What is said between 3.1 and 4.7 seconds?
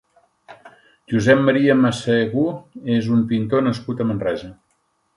un pintor nascut a Manresa.